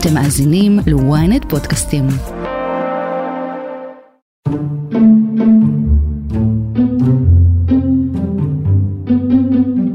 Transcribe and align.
אתם 0.00 0.14
מאזינים 0.14 0.78
ל-ynet 0.86 1.48
פודקאסטים. 1.48 2.04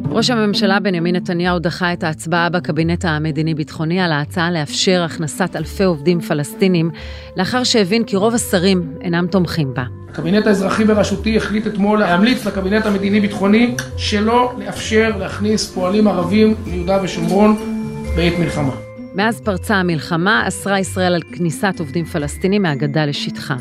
ראש 0.09 0.29
הממשלה 0.29 0.79
בנימין 0.79 1.15
נתניהו 1.15 1.59
דחה 1.59 1.93
את 1.93 2.03
ההצבעה 2.03 2.49
בקבינט 2.49 3.05
המדיני-ביטחוני 3.05 4.01
על 4.01 4.11
ההצעה 4.11 4.51
לאפשר 4.51 5.03
הכנסת 5.03 5.55
אלפי 5.55 5.83
עובדים 5.83 6.21
פלסטינים, 6.21 6.91
לאחר 7.37 7.63
שהבין 7.63 8.03
כי 8.03 8.15
רוב 8.15 8.33
השרים 8.33 8.93
אינם 9.01 9.27
תומכים 9.27 9.73
בה. 9.73 9.83
הקבינט 10.09 10.47
האזרחי 10.47 10.83
בראשותי 10.83 11.37
החליט 11.37 11.67
אתמול 11.67 11.99
להמליץ 11.99 12.45
לקבינט 12.45 12.85
המדיני-ביטחוני 12.85 13.75
שלא 13.97 14.53
לאפשר 14.57 15.11
להכניס 15.19 15.71
פועלים 15.71 16.07
ערבים 16.07 16.55
ליהודה 16.67 16.99
ושומרון 17.03 17.55
בעת 18.15 18.33
מלחמה. 18.39 18.82
מאז 19.15 19.41
פרצה 19.41 19.75
המלחמה, 19.75 20.47
אסרה 20.47 20.79
ישראל 20.79 21.13
על 21.13 21.21
כניסת 21.21 21.75
עובדים 21.79 22.05
פלסטינים 22.05 22.61
מהגדה 22.61 23.05
לשטחה. 23.05 23.55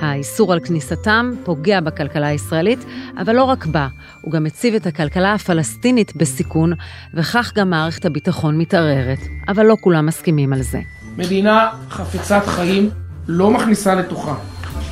האיסור 0.00 0.52
על 0.52 0.60
כניסתם 0.60 1.30
פוגע 1.44 1.80
בכלכלה 1.80 2.26
הישראלית, 2.26 2.78
אבל 3.18 3.36
לא 3.36 3.44
רק 3.44 3.66
בה, 3.66 3.88
הוא 4.20 4.32
גם 4.32 4.44
מציב 4.44 4.74
את 4.74 4.86
הכלכלה 4.86 5.34
הפלסטינית 5.34 6.16
בסיכון, 6.16 6.72
וכך 7.14 7.52
גם 7.54 7.70
מערכת 7.70 8.04
הביטחון 8.04 8.58
מתערערת. 8.58 9.18
אבל 9.48 9.66
לא 9.66 9.76
כולם 9.80 10.06
מסכימים 10.06 10.52
על 10.52 10.62
זה. 10.62 10.80
מדינה 11.16 11.70
חפצת 11.90 12.42
חיים 12.46 12.90
לא 13.28 13.50
מכניסה 13.50 13.94
לתוכה 13.94 14.34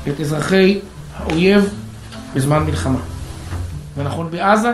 את 0.08 0.20
אזרחי 0.20 0.80
האויב 1.16 1.74
בזמן 2.34 2.62
מלחמה. 2.62 3.00
זה 3.96 4.02
נכון 4.02 4.30
בעזה, 4.30 4.70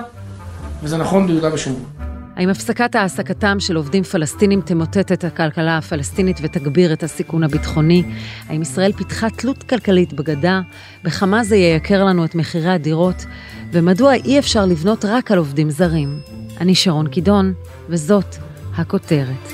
וזה 0.83 0.97
נכון 0.97 1.27
ביהודה 1.27 1.55
ושומרון. 1.55 1.96
האם 2.37 2.49
הפסקת 2.49 2.95
העסקתם 2.95 3.61
של 3.61 3.77
עובדים 3.77 4.03
פלסטינים 4.03 4.61
תמוטט 4.61 5.13
את 5.13 5.25
הכלכלה 5.25 5.79
הפלסטינית 5.79 6.39
ותגביר 6.43 6.93
את 6.93 7.03
הסיכון 7.03 7.45
הביטחוני? 7.45 8.05
האם 8.49 8.63
ישראל 8.63 8.93
פיתחה 8.93 9.31
תלות 9.31 9.63
כלכלית 9.63 10.13
בגדה? 10.13 10.61
בכמה 11.05 11.45
זה 11.45 11.57
ייקר 11.57 12.05
לנו 12.05 12.25
את 12.25 12.35
מחירי 12.35 12.71
הדירות? 12.71 13.25
ומדוע 13.73 14.15
אי 14.15 14.39
אפשר 14.39 14.67
לבנות 14.67 15.05
רק 15.05 15.31
על 15.31 15.39
עובדים 15.39 15.71
זרים? 15.71 16.21
אני 16.61 16.75
שרון 16.75 17.09
קידון, 17.09 17.55
וזאת 17.89 18.37
הכותרת. 18.75 19.53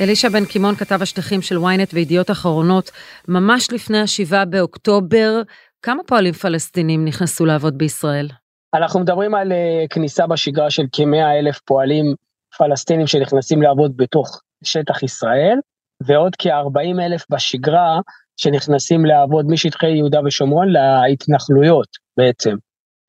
אלישע 0.00 0.28
בן 0.28 0.44
קימון, 0.44 0.74
כתב 0.74 1.02
השטחים 1.02 1.42
של 1.42 1.56
ynet 1.56 1.90
וידיעות 1.92 2.30
אחרונות, 2.30 2.90
ממש 3.28 3.72
לפני 3.72 4.00
השבעה 4.00 4.44
באוקטובר, 4.44 5.42
כמה 5.82 6.02
פועלים 6.06 6.32
פלסטינים 6.32 7.04
נכנסו 7.04 7.46
לעבוד 7.46 7.78
בישראל? 7.78 8.28
אנחנו 8.74 9.00
מדברים 9.00 9.34
על 9.34 9.52
uh, 9.52 9.88
כניסה 9.90 10.26
בשגרה 10.26 10.70
של 10.70 10.82
כמאה 10.92 11.38
אלף 11.38 11.60
פועלים 11.60 12.14
פלסטינים 12.58 13.06
שנכנסים 13.06 13.62
לעבוד 13.62 13.96
בתוך 13.96 14.40
שטח 14.64 15.02
ישראל, 15.02 15.58
ועוד 16.06 16.36
כ-40 16.38 17.00
אלף 17.00 17.24
בשגרה 17.30 18.00
שנכנסים 18.36 19.04
לעבוד 19.04 19.46
משטחי 19.48 19.90
יהודה 19.90 20.20
ושומרון 20.24 20.68
להתנחלויות 20.72 21.88
בעצם. 22.16 22.54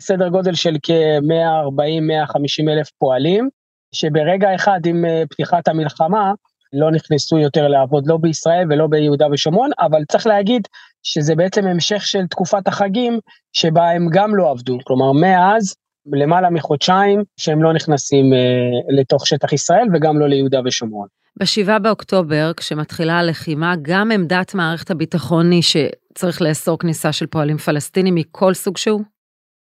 סדר 0.01 0.29
גודל 0.29 0.53
של 0.53 0.75
כ-140-150 0.83 2.69
אלף 2.69 2.89
פועלים, 2.97 3.49
שברגע 3.95 4.55
אחד 4.55 4.79
עם 4.85 5.05
uh, 5.05 5.27
פתיחת 5.29 5.67
המלחמה, 5.67 6.31
לא 6.73 6.91
נכנסו 6.91 7.39
יותר 7.39 7.67
לעבוד 7.67 8.07
לא 8.07 8.17
בישראל 8.17 8.67
ולא 8.69 8.87
ביהודה 8.87 9.27
ושומרון, 9.31 9.69
אבל 9.79 10.03
צריך 10.11 10.27
להגיד 10.27 10.67
שזה 11.03 11.35
בעצם 11.35 11.67
המשך 11.67 12.01
של 12.05 12.27
תקופת 12.29 12.67
החגים 12.67 13.19
שבה 13.53 13.91
הם 13.91 14.07
גם 14.11 14.35
לא 14.35 14.51
עבדו, 14.51 14.77
כלומר 14.83 15.11
מאז 15.11 15.75
למעלה 16.13 16.49
מחודשיים 16.49 17.23
שהם 17.37 17.63
לא 17.63 17.73
נכנסים 17.73 18.33
אה, 18.33 18.99
לתוך 18.99 19.27
שטח 19.27 19.53
ישראל 19.53 19.87
וגם 19.93 20.19
לא 20.19 20.27
ליהודה 20.27 20.59
ושומרון. 20.65 21.07
ב-7 21.39 21.79
באוקטובר, 21.79 22.51
כשמתחילה 22.57 23.19
הלחימה, 23.19 23.75
גם 23.81 24.11
עמדת 24.11 24.53
מערכת 24.53 24.91
הביטחון 24.91 25.51
היא 25.51 25.61
שצריך 25.61 26.41
לאסור 26.41 26.79
כניסה 26.79 27.11
של 27.11 27.27
פועלים 27.27 27.57
פלסטינים 27.57 28.15
מכל 28.15 28.53
סוג 28.53 28.77
שהוא? 28.77 29.01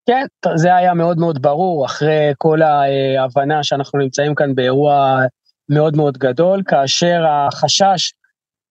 כן, 0.06 0.26
זה 0.54 0.76
היה 0.76 0.94
מאוד 0.94 1.18
מאוד 1.18 1.42
ברור, 1.42 1.86
אחרי 1.86 2.32
כל 2.38 2.58
ההבנה 2.62 3.64
שאנחנו 3.64 3.98
נמצאים 3.98 4.34
כאן 4.34 4.54
באירוע 4.54 5.18
מאוד 5.68 5.96
מאוד 5.96 6.18
גדול, 6.18 6.62
כאשר 6.66 7.24
החשש 7.26 8.12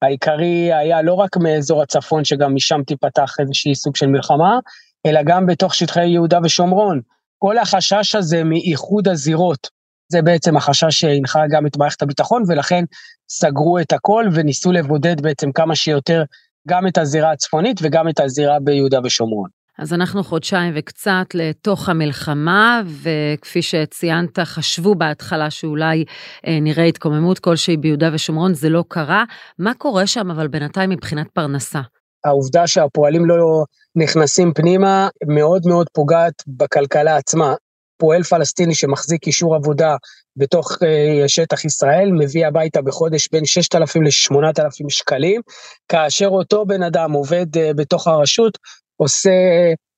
העיקרי 0.01 0.73
היה 0.73 1.01
לא 1.01 1.13
רק 1.13 1.37
מאזור 1.37 1.81
הצפון, 1.81 2.25
שגם 2.25 2.55
משם 2.55 2.81
תיפתח 2.87 3.33
איזושהי 3.39 3.75
סוג 3.75 3.95
של 3.95 4.07
מלחמה, 4.07 4.59
אלא 5.05 5.23
גם 5.23 5.45
בתוך 5.45 5.75
שטחי 5.75 6.07
יהודה 6.07 6.39
ושומרון. 6.43 7.01
כל 7.37 7.57
החשש 7.57 8.15
הזה 8.15 8.43
מאיחוד 8.43 9.07
הזירות, 9.07 9.67
זה 10.11 10.21
בעצם 10.21 10.57
החשש 10.57 10.99
שהנחה 10.99 11.39
גם 11.51 11.67
את 11.67 11.77
מערכת 11.77 12.01
הביטחון, 12.01 12.43
ולכן 12.47 12.83
סגרו 13.29 13.79
את 13.79 13.93
הכל 13.93 14.25
וניסו 14.33 14.71
לבודד 14.71 15.21
בעצם 15.21 15.51
כמה 15.51 15.75
שיותר 15.75 16.23
גם 16.67 16.87
את 16.87 16.97
הזירה 16.97 17.31
הצפונית 17.31 17.79
וגם 17.83 18.09
את 18.09 18.19
הזירה 18.19 18.59
ביהודה 18.59 18.99
ושומרון. 19.03 19.58
אז 19.79 19.93
אנחנו 19.93 20.23
חודשיים 20.23 20.73
וקצת 20.75 21.25
לתוך 21.33 21.89
המלחמה, 21.89 22.81
וכפי 23.03 23.61
שציינת, 23.61 24.39
חשבו 24.39 24.95
בהתחלה 24.95 25.49
שאולי 25.49 26.05
אה, 26.47 26.59
נראה 26.61 26.83
התקוממות 26.83 27.39
כלשהי 27.39 27.77
ביהודה 27.77 28.09
ושומרון, 28.13 28.53
זה 28.53 28.69
לא 28.69 28.83
קרה. 28.87 29.23
מה 29.59 29.73
קורה 29.73 30.07
שם 30.07 30.31
אבל 30.31 30.47
בינתיים 30.47 30.89
מבחינת 30.89 31.27
פרנסה? 31.33 31.79
העובדה 32.25 32.67
שהפועלים 32.67 33.25
לא 33.25 33.63
נכנסים 33.95 34.53
פנימה 34.53 35.07
מאוד 35.27 35.61
מאוד 35.65 35.87
פוגעת 35.93 36.33
בכלכלה 36.47 37.15
עצמה. 37.15 37.53
פועל 37.97 38.23
פלסטיני 38.23 38.75
שמחזיק 38.75 39.27
אישור 39.27 39.55
עבודה 39.55 39.95
בתוך 40.37 40.71
uh, 40.71 41.27
שטח 41.27 41.65
ישראל, 41.65 42.11
מביא 42.11 42.47
הביתה 42.47 42.81
בחודש 42.81 43.29
בין 43.31 43.45
6,000 43.45 44.03
ל-8,000 44.03 44.89
שקלים, 44.89 45.41
כאשר 45.89 46.27
אותו 46.27 46.65
בן 46.65 46.83
אדם 46.83 47.11
עובד 47.11 47.45
uh, 47.55 47.73
בתוך 47.75 48.07
הרשות, 48.07 48.57
עושה 49.01 49.31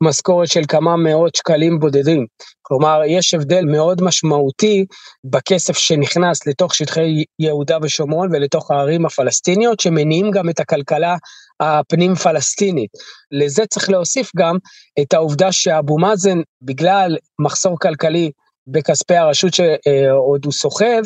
משכורת 0.03 0.47
של 0.47 0.61
כמה 0.67 0.95
מאות 0.95 1.35
שקלים 1.35 1.79
בודדים. 1.79 2.25
כלומר, 2.61 3.01
יש 3.07 3.33
הבדל 3.33 3.65
מאוד 3.65 4.01
משמעותי 4.03 4.85
בכסף 5.23 5.77
שנכנס 5.77 6.47
לתוך 6.47 6.75
שטחי 6.75 7.23
יהודה 7.39 7.77
ושומרון 7.81 8.29
ולתוך 8.31 8.71
הערים 8.71 9.05
הפלסטיניות, 9.05 9.79
שמניעים 9.79 10.31
גם 10.31 10.49
את 10.49 10.59
הכלכלה 10.59 11.15
הפנים 11.59 12.15
פלסטינית. 12.15 12.89
לזה 13.31 13.65
צריך 13.65 13.89
להוסיף 13.89 14.31
גם 14.35 14.57
את 15.01 15.13
העובדה 15.13 15.51
שאבו 15.51 15.97
מאזן, 15.97 16.41
בגלל 16.61 17.17
מחסור 17.39 17.79
כלכלי 17.79 18.31
בכספי 18.67 19.15
הרשות 19.15 19.53
שעוד 19.53 20.45
הוא 20.45 20.53
סוחב, 20.53 21.01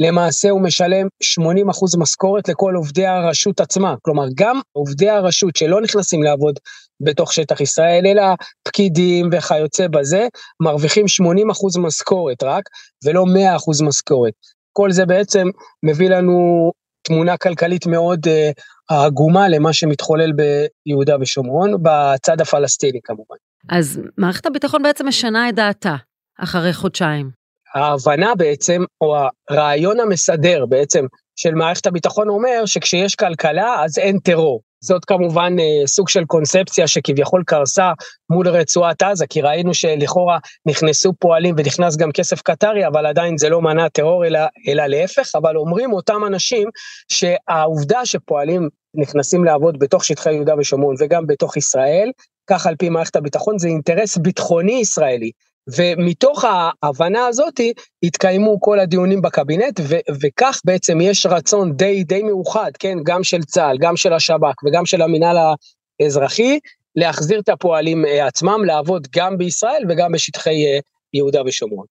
למעשה 0.00 0.50
הוא 0.50 0.60
משלם 0.60 1.06
80% 1.40 1.98
משכורת 1.98 2.48
לכל 2.48 2.74
עובדי 2.76 3.06
הרשות 3.06 3.60
עצמה. 3.60 3.94
כלומר, 4.02 4.24
גם 4.34 4.60
עובדי 4.72 5.08
הרשות 5.08 5.56
שלא 5.56 5.80
נכנסים 5.80 6.22
לעבוד 6.22 6.58
בתוך 7.00 7.32
שטח 7.32 7.60
ישראל, 7.60 8.06
אלא 8.06 8.22
פקידים 8.62 9.30
וכיוצא 9.32 9.88
בזה, 9.88 10.26
מרוויחים 10.62 11.04
80% 11.04 11.80
משכורת 11.80 12.42
רק, 12.42 12.64
ולא 13.04 13.24
100% 13.24 13.84
משכורת. 13.86 14.32
כל 14.72 14.90
זה 14.90 15.06
בעצם 15.06 15.48
מביא 15.82 16.10
לנו 16.10 16.70
תמונה 17.02 17.36
כלכלית 17.36 17.86
מאוד 17.86 18.26
uh, 18.26 18.94
עגומה 18.94 19.48
למה 19.48 19.72
שמתחולל 19.72 20.32
ביהודה 20.32 21.16
ושומרון, 21.20 21.82
בצד 21.82 22.40
הפלסטיני 22.40 23.00
כמובן. 23.04 23.36
אז 23.68 24.00
מערכת 24.18 24.46
הביטחון 24.46 24.82
בעצם 24.82 25.08
משנה 25.08 25.48
את 25.48 25.54
דעתה 25.54 25.96
אחרי 26.38 26.72
חודשיים. 26.72 27.30
ההבנה 27.74 28.34
בעצם, 28.34 28.84
או 29.00 29.16
הרעיון 29.50 30.00
המסדר 30.00 30.66
בעצם 30.66 31.04
של 31.36 31.54
מערכת 31.54 31.86
הביטחון 31.86 32.28
אומר 32.28 32.66
שכשיש 32.66 33.14
כלכלה 33.14 33.84
אז 33.84 33.98
אין 33.98 34.18
טרור. 34.18 34.60
זאת 34.80 35.04
כמובן 35.04 35.56
אה, 35.58 35.86
סוג 35.86 36.08
של 36.08 36.24
קונספציה 36.24 36.86
שכביכול 36.88 37.42
קרסה 37.46 37.92
מול 38.30 38.48
רצועת 38.48 39.02
עזה, 39.02 39.26
כי 39.26 39.40
ראינו 39.40 39.74
שלכאורה 39.74 40.38
נכנסו 40.66 41.12
פועלים 41.18 41.54
ונכנס 41.58 41.96
גם 41.96 42.12
כסף 42.12 42.42
קטרי, 42.42 42.86
אבל 42.86 43.06
עדיין 43.06 43.38
זה 43.38 43.48
לא 43.48 43.62
מנע 43.62 43.88
טרור, 43.88 44.26
אלא, 44.26 44.40
אלא 44.68 44.86
להפך, 44.86 45.34
אבל 45.34 45.56
אומרים 45.56 45.92
אותם 45.92 46.20
אנשים 46.26 46.68
שהעובדה 47.12 48.06
שפועלים 48.06 48.68
נכנסים 48.94 49.44
לעבוד 49.44 49.78
בתוך 49.78 50.04
שטחי 50.04 50.32
יהודה 50.32 50.54
ושומרון 50.58 50.94
וגם 50.98 51.26
בתוך 51.26 51.56
ישראל, 51.56 52.10
כך 52.50 52.66
על 52.66 52.76
פי 52.76 52.88
מערכת 52.88 53.16
הביטחון, 53.16 53.58
זה 53.58 53.68
אינטרס 53.68 54.16
ביטחוני 54.16 54.72
ישראלי. 54.72 55.30
ומתוך 55.76 56.44
ההבנה 56.82 57.26
הזאת 57.26 57.60
התקיימו 58.02 58.60
כל 58.60 58.80
הדיונים 58.80 59.22
בקבינט, 59.22 59.80
ו- 59.82 60.12
וכך 60.22 60.60
בעצם 60.64 61.00
יש 61.00 61.26
רצון 61.26 61.72
די, 61.72 62.04
די 62.04 62.22
מאוחד, 62.22 62.70
כן, 62.78 62.98
גם 63.04 63.24
של 63.24 63.42
צה"ל, 63.42 63.76
גם 63.80 63.96
של 63.96 64.12
השב"כ 64.12 64.64
וגם 64.64 64.86
של 64.86 65.02
המינהל 65.02 65.36
האזרחי, 66.00 66.58
להחזיר 66.96 67.40
את 67.40 67.48
הפועלים 67.48 68.06
אה, 68.06 68.26
עצמם 68.26 68.64
לעבוד 68.64 69.06
גם 69.16 69.38
בישראל 69.38 69.82
וגם 69.88 70.12
בשטחי 70.12 70.66
אה, 70.66 70.78
יהודה 71.14 71.42
ושומרון. 71.46 71.86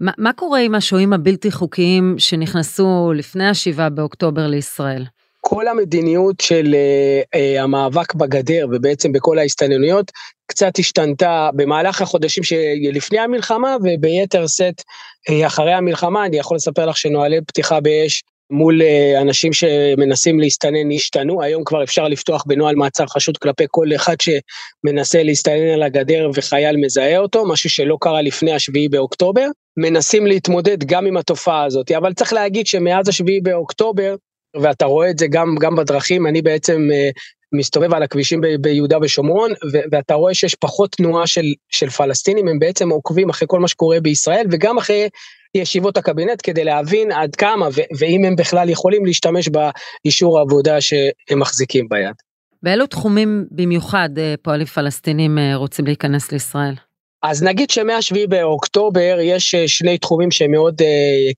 ما, 0.00 0.12
מה 0.18 0.32
קורה 0.32 0.60
עם 0.60 0.74
השוהים 0.74 1.12
הבלתי 1.12 1.50
חוקיים 1.50 2.14
שנכנסו 2.18 3.12
לפני 3.14 3.48
השבעה 3.48 3.90
באוקטובר 3.90 4.46
לישראל? 4.46 5.04
כל 5.40 5.68
המדיניות 5.68 6.40
של 6.40 6.74
uh, 6.74 7.36
uh, 7.36 7.62
המאבק 7.62 8.14
בגדר 8.14 8.66
ובעצם 8.72 9.12
בכל 9.12 9.38
ההסתננויות 9.38 10.12
קצת 10.46 10.78
השתנתה 10.78 11.50
במהלך 11.54 12.02
החודשים 12.02 12.44
שלפני 12.44 13.18
המלחמה 13.18 13.76
וביתר 13.84 14.46
שאת 14.46 14.82
uh, 15.30 15.46
אחרי 15.46 15.72
המלחמה 15.72 16.26
אני 16.26 16.36
יכול 16.36 16.56
לספר 16.56 16.86
לך 16.86 16.96
שנוהלי 16.96 17.40
פתיחה 17.46 17.80
באש 17.80 18.22
מול 18.50 18.82
אה, 18.82 19.20
אנשים 19.20 19.52
שמנסים 19.52 20.40
להסתנן 20.40 20.92
השתנו, 20.94 21.42
היום 21.42 21.64
כבר 21.64 21.82
אפשר 21.82 22.08
לפתוח 22.08 22.44
בנוהל 22.46 22.74
מעצר 22.74 23.06
חשוד 23.06 23.38
כלפי 23.38 23.64
כל 23.68 23.88
אחד 23.96 24.16
שמנסה 24.20 25.22
להסתנן 25.22 25.68
על 25.74 25.82
הגדר 25.82 26.30
וחייל 26.34 26.76
מזהה 26.76 27.18
אותו, 27.18 27.46
משהו 27.48 27.70
שלא 27.70 27.96
קרה 28.00 28.22
לפני 28.22 28.52
השביעי 28.52 28.88
באוקטובר. 28.88 29.46
מנסים 29.76 30.26
להתמודד 30.26 30.84
גם 30.84 31.06
עם 31.06 31.16
התופעה 31.16 31.64
הזאת, 31.64 31.90
אבל 31.90 32.12
צריך 32.12 32.32
להגיד 32.32 32.66
שמאז 32.66 33.08
השביעי 33.08 33.40
באוקטובר, 33.40 34.14
ואתה 34.62 34.84
רואה 34.86 35.10
את 35.10 35.18
זה 35.18 35.26
גם, 35.30 35.54
גם 35.60 35.76
בדרכים, 35.76 36.26
אני 36.26 36.42
בעצם 36.42 36.88
אה, 36.92 37.10
מסתובב 37.52 37.94
על 37.94 38.02
הכבישים 38.02 38.40
ב, 38.40 38.46
ביהודה 38.60 38.98
ושומרון, 39.02 39.50
ו, 39.72 39.78
ואתה 39.92 40.14
רואה 40.14 40.34
שיש 40.34 40.54
פחות 40.54 40.92
תנועה 40.92 41.26
של, 41.26 41.44
של 41.68 41.90
פלסטינים, 41.90 42.48
הם 42.48 42.58
בעצם 42.58 42.90
עוקבים 42.90 43.30
אחרי 43.30 43.48
כל 43.50 43.60
מה 43.60 43.68
שקורה 43.68 44.00
בישראל, 44.00 44.46
וגם 44.50 44.78
אחרי 44.78 45.08
ישיבות 45.54 45.96
הקבינט 45.96 46.40
כדי 46.42 46.64
להבין 46.64 47.12
עד 47.12 47.36
כמה 47.36 47.68
ואם 47.98 48.24
הם 48.24 48.36
בכלל 48.36 48.68
יכולים 48.68 49.04
להשתמש 49.04 49.48
באישור 49.48 50.38
העבודה 50.38 50.80
שהם 50.80 51.38
מחזיקים 51.38 51.88
ביד. 51.88 52.14
באילו 52.62 52.86
תחומים 52.86 53.44
במיוחד 53.50 54.08
אה, 54.18 54.34
פועלים 54.42 54.66
פלסטינים 54.66 55.38
אה, 55.38 55.56
רוצים 55.56 55.84
להיכנס 55.84 56.32
לישראל? 56.32 56.74
אז 57.22 57.42
נגיד 57.42 57.70
שמ-7 57.70 58.26
באוקטובר 58.28 59.18
יש 59.22 59.54
אה, 59.54 59.68
שני 59.68 59.98
תחומים 59.98 60.30
שהם 60.30 60.50
מאוד 60.50 60.82
uh, 60.82 60.84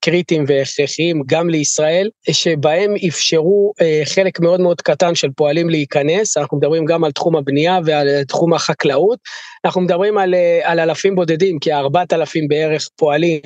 קריטיים 0.00 0.44
והכרחיים 0.46 1.22
גם 1.26 1.50
לישראל, 1.50 2.10
שבהם 2.30 2.94
אפשרו 3.08 3.72
uh, 3.80 4.08
חלק 4.08 4.40
מאוד 4.40 4.60
מאוד 4.60 4.80
קטן 4.80 5.14
של 5.14 5.28
פועלים 5.36 5.70
להיכנס, 5.70 6.36
אנחנו 6.36 6.56
מדברים 6.56 6.84
גם 6.84 7.04
על 7.04 7.12
תחום 7.12 7.36
הבנייה 7.36 7.78
ועל 7.84 8.24
תחום 8.24 8.54
החקלאות, 8.54 9.18
אנחנו 9.64 9.80
מדברים 9.80 10.18
על, 10.18 10.34
על 10.62 10.80
אלפים 10.80 11.14
בודדים, 11.14 11.58
כ-4,000 11.60 12.40
בערך 12.48 12.88
פועלים 12.96 13.40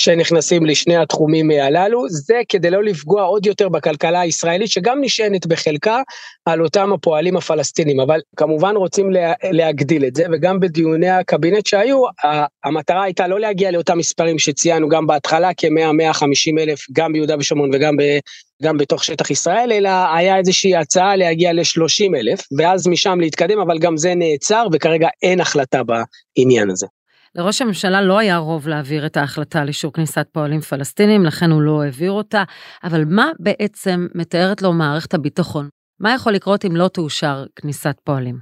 שנכנסים 0.00 0.66
לשני 0.66 0.96
התחומים 0.96 1.50
הללו, 1.50 2.08
זה 2.08 2.40
כדי 2.48 2.70
לא 2.70 2.84
לפגוע 2.84 3.22
עוד 3.22 3.46
יותר 3.46 3.68
בכלכלה 3.68 4.20
הישראלית, 4.20 4.70
שגם 4.70 4.98
נשענת 5.00 5.46
בחלקה 5.46 6.02
על 6.44 6.62
אותם 6.62 6.92
הפועלים 6.92 7.36
הפלסטינים, 7.36 8.00
אבל 8.00 8.20
כמובן 8.36 8.76
רוצים 8.76 9.10
לה, 9.10 9.32
להגדיל 9.50 10.04
את 10.04 10.16
זה, 10.16 10.24
וגם 10.32 10.60
בדיוני 10.60 11.08
הקבינט 11.08 11.66
שהיו, 11.66 12.02
המטרה 12.64 13.02
הייתה 13.02 13.28
לא 13.28 13.40
להגיע 13.40 13.70
לאותם 13.70 13.98
מספרים 13.98 14.38
שציינו 14.38 14.88
גם 14.88 15.06
בהתחלה, 15.06 15.50
כ-100-150 15.56 16.60
אלף, 16.60 16.80
גם 16.92 17.12
ביהודה 17.12 17.36
ושומרון 17.38 17.70
וגם 17.74 17.96
ב... 17.96 18.02
גם 18.62 18.76
בתוך 18.76 19.04
שטח 19.04 19.30
ישראל, 19.30 19.72
אלא 19.72 19.90
היה 20.14 20.36
איזושהי 20.36 20.76
הצעה 20.76 21.16
להגיע 21.16 21.52
ל-30 21.52 22.16
אלף, 22.16 22.40
ואז 22.58 22.88
משם 22.88 23.20
להתקדם, 23.20 23.60
אבל 23.60 23.78
גם 23.78 23.96
זה 23.96 24.14
נעצר, 24.14 24.66
וכרגע 24.72 25.08
אין 25.22 25.40
החלטה 25.40 25.82
בעניין 25.82 26.70
הזה. 26.70 26.86
לראש 27.34 27.62
הממשלה 27.62 28.02
לא 28.02 28.18
היה 28.18 28.36
רוב 28.36 28.68
להעביר 28.68 29.06
את 29.06 29.16
ההחלטה 29.16 29.64
לאישור 29.64 29.92
כניסת 29.92 30.26
פועלים 30.32 30.60
פלסטינים, 30.60 31.24
לכן 31.24 31.50
הוא 31.50 31.62
לא 31.62 31.82
העביר 31.82 32.12
אותה, 32.12 32.44
אבל 32.84 33.04
מה 33.04 33.30
בעצם 33.38 34.06
מתארת 34.14 34.62
לו 34.62 34.72
מערכת 34.72 35.14
הביטחון? 35.14 35.68
מה 36.00 36.14
יכול 36.14 36.32
לקרות 36.32 36.64
אם 36.64 36.76
לא 36.76 36.88
תאושר 36.88 37.44
כניסת 37.56 37.96
פועלים? 38.04 38.38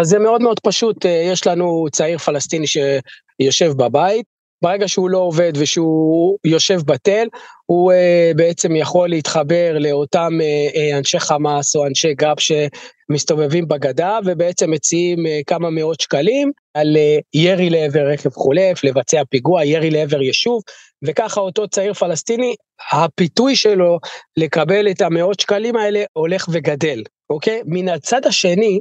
אז 0.00 0.06
זה 0.08 0.18
מאוד 0.18 0.42
מאוד 0.42 0.60
פשוט, 0.60 1.06
אה, 1.06 1.10
יש 1.32 1.46
לנו 1.46 1.86
צעיר 1.92 2.18
פלסטיני 2.18 2.66
שיושב 2.66 3.72
בבית, 3.76 4.26
ברגע 4.64 4.88
שהוא 4.88 5.10
לא 5.10 5.18
עובד 5.18 5.52
ושהוא 5.56 6.38
יושב 6.44 6.80
בטל, 6.86 7.26
הוא 7.66 7.92
אה, 7.92 8.36
בעצם 8.36 8.76
יכול 8.76 9.08
להתחבר 9.08 9.76
לאותם 9.78 10.32
אה, 10.40 10.74
אה, 10.74 10.98
אנשי 10.98 11.18
חמאס 11.18 11.76
או 11.76 11.86
אנשי 11.86 12.14
גא"פ 12.14 12.36
שמסתובבים 12.40 13.68
בגדה 13.68 14.18
ובעצם 14.24 14.70
מציעים 14.70 15.18
כמה 15.46 15.70
מאות 15.70 16.00
שקלים 16.00 16.52
על 16.74 16.96
ירי 17.34 17.70
לעבר 17.70 18.08
רכב 18.12 18.30
חולף, 18.32 18.84
לבצע 18.84 19.22
פיגוע, 19.30 19.64
ירי 19.64 19.90
לעבר 19.90 20.22
יישוב, 20.22 20.62
וככה 21.04 21.40
אותו 21.40 21.68
צעיר 21.68 21.94
פלסטיני, 21.94 22.54
הפיתוי 22.92 23.56
שלו 23.56 23.98
לקבל 24.36 24.90
את 24.90 25.02
המאות 25.02 25.40
שקלים 25.40 25.76
האלה 25.76 26.04
הולך 26.12 26.48
וגדל, 26.52 27.02
אוקיי? 27.30 27.60
מן 27.66 27.88
הצד 27.88 28.26
השני, 28.26 28.80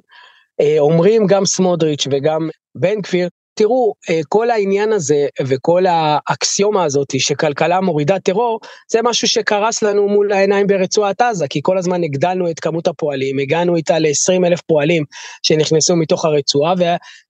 אומרים 0.79 1.27
גם 1.27 1.45
סמוטריץ' 1.45 2.07
וגם 2.11 2.49
בן 2.75 3.01
גביר, 3.01 3.29
תראו, 3.55 3.93
אה, 4.09 4.19
כל 4.29 4.51
העניין 4.51 4.93
הזה 4.93 5.27
וכל 5.45 5.83
האקסיומה 5.85 6.83
הזאת 6.83 7.07
שכלכלה 7.19 7.81
מורידה 7.81 8.19
טרור, 8.19 8.59
זה 8.91 8.99
משהו 9.03 9.27
שקרס 9.27 9.83
לנו 9.83 10.07
מול 10.07 10.31
העיניים 10.31 10.67
ברצועת 10.67 11.21
עזה, 11.21 11.47
כי 11.47 11.59
כל 11.63 11.77
הזמן 11.77 12.03
הגדלנו 12.03 12.49
את 12.49 12.59
כמות 12.59 12.87
הפועלים, 12.87 13.39
הגענו 13.39 13.75
איתה 13.75 13.99
ל-20 13.99 14.47
אלף 14.47 14.61
פועלים 14.61 15.03
שנכנסו 15.43 15.95
מתוך 15.95 16.25
הרצועה, 16.25 16.73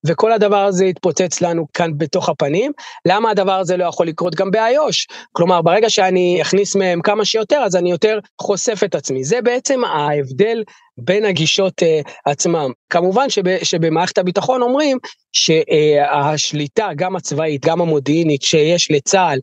וכל 0.08 0.32
הדבר 0.32 0.66
הזה 0.66 0.86
התפוצץ 0.86 1.42
לנו 1.42 1.66
כאן 1.74 1.92
בתוך 1.98 2.30
הפנים. 2.30 2.72
למה 3.08 3.30
הדבר 3.30 3.60
הזה 3.60 3.78
לא 3.78 3.86
יכול 3.86 4.08
לקרות 4.08 4.36
גם 4.36 4.52
באיו"ש? 4.52 5.08
כלומר, 5.32 5.62
ברגע 5.62 5.90
שאני 5.90 6.40
אכניס 6.42 6.76
מהם 6.76 7.02
כמה 7.02 7.26
שיותר, 7.26 7.58
אז 7.66 7.76
אני 7.76 7.92
יותר 7.92 8.20
חושף 8.42 8.82
את 8.86 8.96
עצמי. 8.96 9.24
זה 9.24 9.42
בעצם 9.42 9.84
ההבדל 9.84 10.64
בין 10.98 11.26
הגישות 11.26 11.82
uh, 11.82 12.12
עצמם. 12.26 12.72
כמובן 12.90 13.30
שב, 13.30 13.64
שבמערכת 13.64 14.18
הביטחון 14.18 14.62
אומרים 14.62 14.98
שהשליטה, 15.32 16.90
גם 16.96 17.16
הצבאית, 17.16 17.66
גם 17.66 17.82
המודיעינית, 17.82 18.42
שיש 18.42 18.92
לצה"ל, 18.92 19.40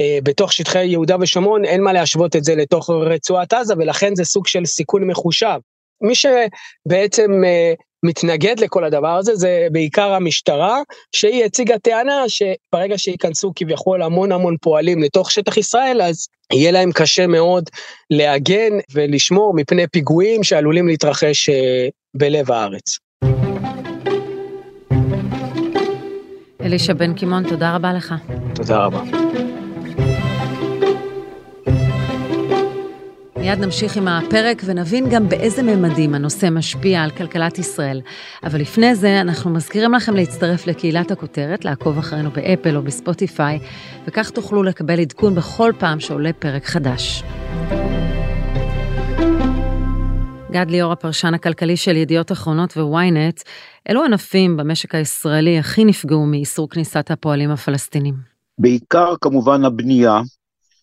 uh, 0.00 0.04
בתוך 0.22 0.52
שטחי 0.52 0.84
יהודה 0.84 1.16
ושומרון, 1.20 1.64
אין 1.64 1.82
מה 1.82 1.92
להשוות 1.92 2.36
את 2.36 2.44
זה 2.44 2.54
לתוך 2.54 2.90
רצועת 2.90 3.52
עזה, 3.52 3.74
ולכן 3.78 4.14
זה 4.14 4.24
סוג 4.24 4.46
של 4.46 4.64
סיכון 4.64 5.06
מחושב. 5.06 5.58
מי 6.00 6.14
שבעצם 6.14 7.30
uh, 7.30 7.82
מתנגד 8.02 8.60
לכל 8.60 8.84
הדבר 8.84 9.16
הזה 9.16 9.34
זה 9.34 9.66
בעיקר 9.72 10.12
המשטרה, 10.12 10.78
שהיא 11.16 11.44
הציגה 11.44 11.78
טענה 11.78 12.24
שברגע 12.28 12.98
שייכנסו 12.98 13.52
כביכול 13.56 14.02
המון 14.02 14.32
המון 14.32 14.56
פועלים 14.60 15.02
לתוך 15.02 15.30
שטח 15.30 15.56
ישראל, 15.56 16.02
אז 16.02 16.26
יהיה 16.52 16.70
להם 16.70 16.92
קשה 16.92 17.26
מאוד 17.26 17.64
להגן 18.10 18.72
ולשמור 18.94 19.54
מפני 19.54 19.86
פיגועים 19.86 20.44
שעלולים 20.44 20.88
להתרחש 20.88 21.48
אה, 21.48 21.88
בלב 22.14 22.50
הארץ. 22.52 22.98
אלישע 26.60 26.92
בן 26.92 27.14
קימון, 27.14 27.48
תודה 27.48 27.74
רבה 27.74 27.92
לך. 27.92 28.14
תודה 28.54 28.76
רבה. 28.76 29.02
מיד 33.42 33.58
נמשיך 33.58 33.96
עם 33.96 34.08
הפרק 34.08 34.62
ונבין 34.64 35.08
גם 35.10 35.28
באיזה 35.28 35.62
ממדים 35.62 36.14
הנושא 36.14 36.48
משפיע 36.50 37.02
על 37.02 37.10
כלכלת 37.10 37.58
ישראל. 37.58 38.00
אבל 38.44 38.60
לפני 38.60 38.94
זה, 38.94 39.20
אנחנו 39.20 39.50
מזכירים 39.50 39.92
לכם 39.92 40.14
להצטרף 40.16 40.66
לקהילת 40.66 41.10
הכותרת, 41.10 41.64
לעקוב 41.64 41.98
אחרינו 41.98 42.30
באפל 42.30 42.76
או 42.76 42.82
בספוטיפיי, 42.82 43.58
וכך 44.06 44.30
תוכלו 44.30 44.62
לקבל 44.62 45.00
עדכון 45.00 45.34
בכל 45.34 45.72
פעם 45.78 46.00
שעולה 46.00 46.32
פרק 46.32 46.64
חדש. 46.64 47.22
גד 50.50 50.70
ליאור, 50.70 50.92
הפרשן 50.92 51.34
הכלכלי 51.34 51.76
של 51.76 51.96
ידיעות 51.96 52.32
אחרונות 52.32 52.76
וויינט, 52.76 53.42
אילו 53.88 54.04
ענפים 54.04 54.56
במשק 54.56 54.94
הישראלי 54.94 55.58
הכי 55.58 55.84
נפגעו 55.84 56.26
מאיסור 56.26 56.70
כניסת 56.70 57.10
הפועלים 57.10 57.50
הפלסטינים? 57.50 58.14
בעיקר 58.58 59.14
כמובן 59.20 59.64
הבנייה, 59.64 60.20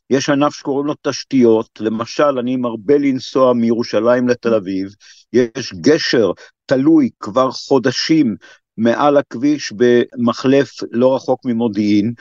יש 0.10 0.30
ענף 0.30 0.56
שקוראים 0.56 0.88
לו 0.88 0.94
תשתיות, 1.02 1.70
למשל, 1.80 2.40
אני 2.40 2.56
מרבה 2.56 2.98
לנסוע 2.98 3.54
מירושלים 3.54 4.28
לתל 4.28 4.54
אביב, 4.54 4.90
יש 5.34 5.74
גשר 5.82 6.32
תלוי 6.66 7.10
כבר 7.20 7.52
חודשים 7.52 8.36
מעל 8.78 9.18
הכביש 9.18 9.74
במחלף 9.76 10.72
לא 10.92 11.16
רחוק 11.16 11.46
ממודיעין, 11.46 12.14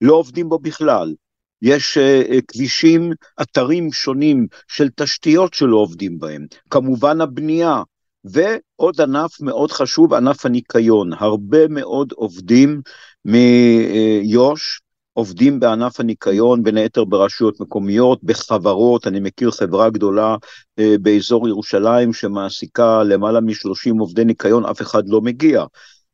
לא 0.00 0.14
עובדים 0.14 0.48
בו 0.48 0.58
בכלל. 0.58 1.14
יש 1.62 1.98
uh, 1.98 2.42
כבישים, 2.48 3.12
אתרים 3.42 3.92
שונים 3.92 4.46
של 4.68 4.88
תשתיות 4.96 5.54
שלא 5.54 5.76
עובדים 5.76 6.18
בהם. 6.18 6.46
כמובן 6.70 7.20
הבנייה, 7.20 7.82
ועוד 8.24 9.00
ענף 9.00 9.40
מאוד 9.40 9.72
חשוב, 9.72 10.14
ענף 10.14 10.46
הניקיון. 10.46 11.12
הרבה 11.12 11.68
מאוד 11.68 12.12
עובדים 12.12 12.80
מיו"ש 13.24 14.80
עובדים 15.14 15.60
בענף 15.60 16.00
הניקיון, 16.00 16.62
בין 16.62 16.76
היתר 16.76 17.04
ברשויות 17.04 17.60
מקומיות, 17.60 18.24
בחברות, 18.24 19.06
אני 19.06 19.20
מכיר 19.20 19.50
חברה 19.50 19.90
גדולה 19.90 20.36
אה, 20.78 20.94
באזור 21.02 21.48
ירושלים 21.48 22.12
שמעסיקה 22.12 23.02
למעלה 23.02 23.40
מ-30 23.40 24.00
עובדי 24.00 24.24
ניקיון, 24.24 24.64
אף 24.66 24.82
אחד 24.82 25.08
לא 25.08 25.20
מגיע. 25.20 25.64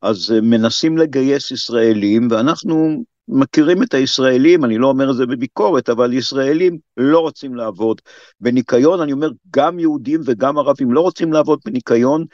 אז 0.02 0.33
אה, 0.35 0.40
מנסים 0.40 0.99
לגייס 0.99 1.50
ישראלים, 1.50 2.28
ואנחנו 2.30 3.02
מכירים 3.28 3.83
את 3.83 3.95
הישראלים, 3.95 4.64
אני 4.64 4.78
לא 4.78 4.88
אומר 4.88 5.11
את 5.11 5.16
זה 5.16 5.26
בביקורת, 5.26 5.88
אבל 5.88 6.12
ישראלים 6.12 6.78
לא 6.97 7.19
רוצים 7.19 7.54
לעבוד 7.54 8.00
בניקיון, 8.40 9.00
אני 9.00 9.12
אומר 9.12 9.30
גם 9.50 9.78
יהודים 9.78 10.21
וגם 10.25 10.59
ערבים 10.59 10.92
לא 10.92 11.00
רוצים 11.00 11.33
לעבוד 11.33 11.59
בניקיון, 11.64 12.25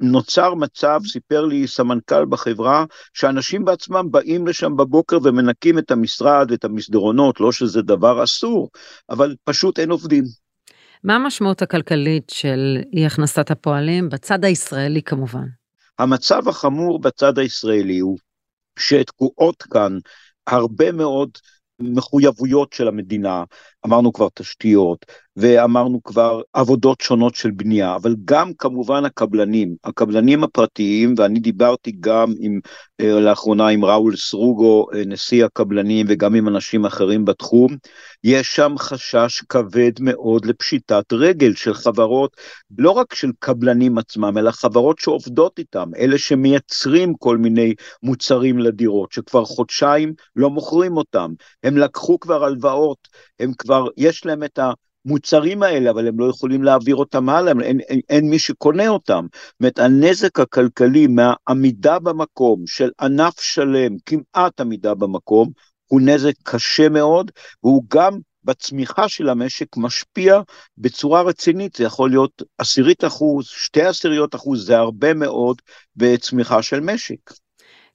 נוצר 0.00 0.54
מצב, 0.54 1.00
סיפר 1.06 1.44
לי 1.44 1.66
סמנכ"ל 1.66 2.24
בחברה, 2.24 2.84
שאנשים 3.12 3.64
בעצמם 3.64 4.06
באים 4.10 4.46
לשם 4.46 4.76
בבוקר 4.76 5.18
ומנקים 5.22 5.78
את 5.78 5.90
המשרד 5.90 6.50
ואת 6.50 6.64
המסדרונות, 6.64 7.40
לא 7.40 7.52
שזה 7.52 7.82
דבר 7.82 8.24
אסור, 8.24 8.70
אבל 9.10 9.34
פשוט 9.44 9.78
אין 9.78 9.90
עובדים. 9.90 10.24
מה 11.04 11.14
המשמעות 11.14 11.62
הכלכלית 11.62 12.30
של 12.30 12.78
אי 12.92 13.06
הכנסת 13.06 13.50
הפועלים 13.50 14.08
בצד 14.08 14.44
הישראלי 14.44 15.02
כמובן? 15.02 15.44
המצב 15.98 16.48
החמור 16.48 17.00
בצד 17.00 17.38
הישראלי 17.38 17.98
הוא 17.98 18.18
שתקועות 18.78 19.62
כאן 19.62 19.98
הרבה 20.46 20.92
מאוד 20.92 21.30
מחויבויות 21.80 22.72
של 22.72 22.88
המדינה, 22.88 23.44
אמרנו 23.86 24.12
כבר 24.12 24.28
תשתיות, 24.34 25.06
ואמרנו 25.36 26.02
כבר 26.02 26.40
עבודות 26.52 27.00
שונות 27.00 27.34
של 27.34 27.50
בנייה, 27.50 27.96
אבל 27.96 28.16
גם 28.24 28.52
כמובן 28.58 29.04
הקבלנים, 29.04 29.74
הקבלנים 29.84 30.44
הפרטיים, 30.44 31.14
ואני 31.18 31.40
דיברתי 31.40 31.92
גם 32.00 32.32
עם, 32.40 32.60
אה, 33.00 33.20
לאחרונה 33.20 33.68
עם 33.68 33.84
ראול 33.84 34.16
סרוגו, 34.16 34.86
אה, 34.94 35.02
נשיא 35.06 35.44
הקבלנים, 35.44 36.06
וגם 36.08 36.34
עם 36.34 36.48
אנשים 36.48 36.84
אחרים 36.84 37.24
בתחום, 37.24 37.76
יש 38.24 38.56
שם 38.56 38.74
חשש 38.78 39.42
כבד 39.48 39.92
מאוד 40.00 40.46
לפשיטת 40.46 41.12
רגל 41.12 41.54
של 41.54 41.74
חברות, 41.74 42.36
לא 42.78 42.90
רק 42.90 43.14
של 43.14 43.30
קבלנים 43.38 43.98
עצמם, 43.98 44.38
אלא 44.38 44.50
חברות 44.50 44.98
שעובדות 44.98 45.58
איתם, 45.58 45.88
אלה 45.98 46.18
שמייצרים 46.18 47.14
כל 47.14 47.38
מיני 47.38 47.74
מוצרים 48.02 48.58
לדירות, 48.58 49.12
שכבר 49.12 49.44
חודשיים 49.44 50.14
לא 50.36 50.50
מוכרים 50.50 50.96
אותם, 50.96 51.32
הם 51.64 51.76
לקחו 51.76 52.20
כבר 52.20 52.44
הלוואות, 52.44 53.08
הם 53.40 53.52
כבר, 53.58 53.86
יש 53.96 54.26
להם 54.26 54.44
את. 54.44 54.58
המוצרים 55.06 55.62
האלה, 55.62 55.90
אבל 55.90 56.08
הם 56.08 56.20
לא 56.20 56.30
יכולים 56.30 56.62
להעביר 56.62 56.96
אותם 56.96 57.28
הלאה, 57.28 57.52
אין, 57.62 57.80
אין, 57.80 58.00
אין 58.08 58.30
מי 58.30 58.38
שקונה 58.38 58.88
אותם. 58.88 59.26
זאת 59.32 59.54
אומרת, 59.60 59.78
הנזק 59.78 60.40
הכלכלי 60.40 61.06
מהעמידה 61.06 61.98
במקום 61.98 62.66
של 62.66 62.90
ענף 63.00 63.40
שלם, 63.40 63.96
כמעט 64.06 64.60
עמידה 64.60 64.94
במקום, 64.94 65.50
הוא 65.86 66.00
נזק 66.00 66.32
קשה 66.42 66.88
מאוד, 66.88 67.30
והוא 67.62 67.84
גם 67.88 68.18
בצמיחה 68.44 69.08
של 69.08 69.28
המשק 69.28 69.76
משפיע 69.76 70.40
בצורה 70.78 71.22
רצינית, 71.22 71.76
זה 71.76 71.84
יכול 71.84 72.10
להיות 72.10 72.42
עשירית 72.58 73.04
אחוז, 73.04 73.46
שתי 73.46 73.82
עשיריות 73.82 74.34
אחוז, 74.34 74.66
זה 74.66 74.78
הרבה 74.78 75.14
מאוד 75.14 75.62
בצמיחה 75.96 76.62
של 76.62 76.80
משק. 76.80 77.43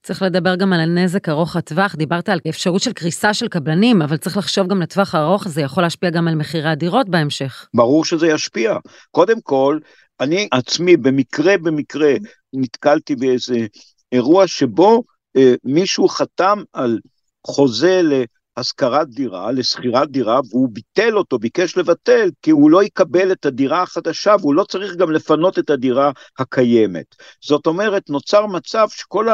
צריך 0.03 0.21
לדבר 0.21 0.55
גם 0.55 0.73
על 0.73 0.79
הנזק 0.79 1.29
ארוך 1.29 1.55
הטווח, 1.55 1.95
דיברת 1.95 2.29
על 2.29 2.39
אפשרות 2.49 2.81
של 2.81 2.93
קריסה 2.93 3.33
של 3.33 3.47
קבלנים, 3.47 4.01
אבל 4.01 4.17
צריך 4.17 4.37
לחשוב 4.37 4.67
גם 4.67 4.81
לטווח 4.81 5.15
הארוך, 5.15 5.47
זה 5.47 5.61
יכול 5.61 5.83
להשפיע 5.83 6.09
גם 6.09 6.27
על 6.27 6.35
מחירי 6.35 6.69
הדירות 6.69 7.09
בהמשך. 7.09 7.67
ברור 7.73 8.05
שזה 8.05 8.27
ישפיע. 8.27 8.77
קודם 9.11 9.41
כל, 9.41 9.79
אני 10.19 10.47
עצמי 10.51 10.97
במקרה 10.97 11.57
במקרה 11.57 12.13
נתקלתי 12.53 13.15
באיזה 13.15 13.65
אירוע 14.11 14.47
שבו 14.47 15.03
אה, 15.37 15.53
מישהו 15.63 16.07
חתם 16.07 16.63
על 16.73 16.99
חוזה 17.47 18.01
להשכרת 18.57 19.09
דירה, 19.09 19.51
לשכירת 19.51 20.11
דירה, 20.11 20.39
והוא 20.49 20.69
ביטל 20.71 21.17
אותו, 21.17 21.39
ביקש 21.39 21.77
לבטל, 21.77 22.29
כי 22.41 22.51
הוא 22.51 22.71
לא 22.71 22.83
יקבל 22.83 23.31
את 23.31 23.45
הדירה 23.45 23.81
החדשה, 23.81 24.35
והוא 24.39 24.55
לא 24.55 24.63
צריך 24.63 24.95
גם 24.95 25.11
לפנות 25.11 25.59
את 25.59 25.69
הדירה 25.69 26.11
הקיימת. 26.39 27.05
זאת 27.43 27.67
אומרת, 27.67 28.09
נוצר 28.09 28.45
מצב 28.45 28.87
שכל 28.91 29.27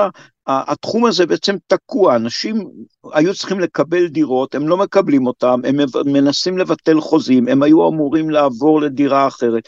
התחום 0.48 1.06
הזה 1.06 1.26
בעצם 1.26 1.56
תקוע, 1.68 2.16
אנשים 2.16 2.70
היו 3.14 3.34
צריכים 3.34 3.60
לקבל 3.60 4.08
דירות, 4.08 4.56
הם 4.56 4.68
לא 4.68 4.78
מקבלים 4.78 5.28
אותם, 5.28 5.60
הם 5.64 5.76
מנסים 6.06 6.58
לבטל 6.58 7.02
חוזים, 7.02 7.48
הם 7.48 7.64
היו 7.64 7.90
אמורים 7.90 8.30
לעבור 8.30 8.82
לדירה 8.82 9.28
אחרת, 9.28 9.68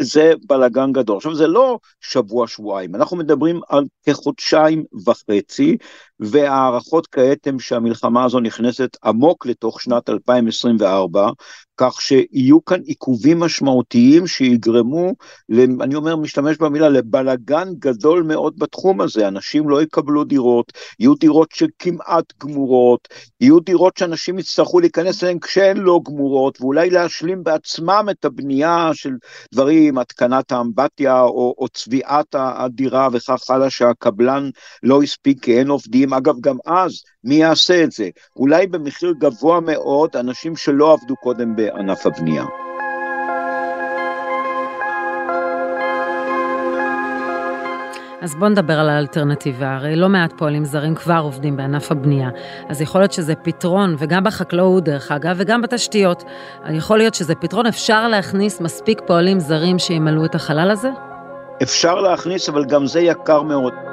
זה 0.00 0.32
בלאגן 0.46 0.92
גדול. 0.92 1.16
עכשיו 1.16 1.34
זה 1.34 1.46
לא 1.46 1.78
שבוע-שבועיים, 2.00 2.94
אנחנו 2.94 3.16
מדברים 3.16 3.60
על 3.68 3.84
כחודשיים 4.06 4.84
וחצי, 5.06 5.76
וההערכות 6.20 7.06
כעת 7.06 7.46
הן 7.46 7.58
שהמלחמה 7.58 8.24
הזו 8.24 8.40
נכנסת 8.40 8.96
עמוק 9.04 9.46
לתוך 9.46 9.80
שנת 9.80 10.08
2024, 10.08 11.30
כך 11.82 12.00
שיהיו 12.00 12.64
כאן 12.64 12.80
עיכובים 12.84 13.40
משמעותיים 13.40 14.26
שיגרמו, 14.26 15.14
אני 15.80 15.94
אומר, 15.94 16.16
משתמש 16.16 16.56
במילה, 16.56 16.88
לבלגן 16.88 17.68
גדול 17.78 18.22
מאוד 18.22 18.58
בתחום 18.58 19.00
הזה, 19.00 19.28
אנשים 19.28 19.68
לא 19.68 19.82
יקבלו 19.82 20.24
דירות, 20.24 20.72
יהיו 20.98 21.14
דירות 21.14 21.48
שכמעט 21.52 22.32
גמורות, 22.42 23.08
יהיו 23.40 23.60
דירות 23.60 23.96
שאנשים 23.96 24.38
יצטרכו 24.38 24.80
להיכנס 24.80 25.22
אליהן 25.22 25.38
כשהן 25.38 25.76
לא 25.76 26.00
גמורות, 26.04 26.60
ואולי 26.60 26.90
להשלים 26.90 27.44
בעצמם 27.44 28.06
את 28.10 28.24
הבנייה 28.24 28.90
של 28.92 29.12
דברים, 29.54 29.98
התקנת 29.98 30.52
האמבטיה 30.52 31.22
או, 31.22 31.54
או 31.58 31.68
צביעת 31.68 32.34
הדירה 32.38 33.08
וכך 33.12 33.50
הלאה, 33.50 33.70
שהקבלן 33.70 34.50
לא 34.82 35.02
הספיק 35.02 35.44
כי 35.44 35.58
אין 35.58 35.68
עובדים, 35.68 36.12
אגב 36.12 36.34
גם 36.40 36.56
אז 36.66 37.02
מי 37.24 37.34
יעשה 37.34 37.84
את 37.84 37.92
זה? 37.92 38.08
אולי 38.36 38.66
במחיר 38.66 39.14
גבוה 39.18 39.60
מאוד, 39.60 40.16
אנשים 40.16 40.56
שלא 40.56 40.92
עבדו 40.92 41.16
קודם 41.16 41.56
בענף 41.74 42.06
הבנייה. 42.06 42.44
אז 48.22 48.34
בואו 48.34 48.50
נדבר 48.50 48.80
על 48.80 48.88
האלטרנטיבה, 48.88 49.74
הרי 49.74 49.96
לא 49.96 50.08
מעט 50.08 50.32
פועלים 50.36 50.64
זרים 50.64 50.94
כבר 50.94 51.20
עובדים 51.22 51.56
בענף 51.56 51.92
הבנייה, 51.92 52.30
אז 52.68 52.80
יכול 52.80 53.00
להיות 53.00 53.12
שזה 53.12 53.34
פתרון, 53.34 53.94
וגם 53.98 54.24
בחקלאות 54.24 54.84
דרך 54.84 55.12
אגב, 55.12 55.34
וגם 55.38 55.62
בתשתיות. 55.62 56.24
יכול 56.70 56.98
להיות 56.98 57.14
שזה 57.14 57.34
פתרון, 57.34 57.66
אפשר 57.66 58.08
להכניס 58.08 58.60
מספיק 58.60 59.00
פועלים 59.06 59.40
זרים 59.40 59.78
שימלאו 59.78 60.24
את 60.24 60.34
החלל 60.34 60.70
הזה? 60.70 60.90
אפשר 61.62 61.94
להכניס, 61.94 62.48
אבל 62.48 62.64
גם 62.64 62.86
זה 62.86 63.00
יקר 63.00 63.42
מאוד. 63.42 63.91